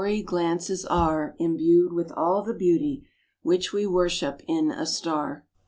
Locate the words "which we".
3.43-3.85